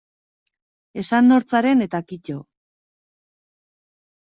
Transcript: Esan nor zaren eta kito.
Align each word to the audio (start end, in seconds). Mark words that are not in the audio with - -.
Esan 1.01 1.29
nor 1.33 1.45
zaren 1.51 1.85
eta 1.87 2.01
kito. 2.13 2.39